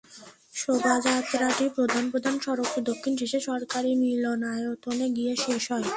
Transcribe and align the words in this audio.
শোভাযাত্রাটি 0.53 1.65
প্রধান 1.77 2.03
প্রধান 2.11 2.35
সড়ক 2.39 2.67
প্রদক্ষিণ 2.73 3.13
শেষে 3.21 3.39
সরকারি 3.49 3.91
মিলনায়তনে 4.01 5.07
গিয়ে 5.17 5.33
শেষ 5.37 5.63
হয়। 5.71 5.87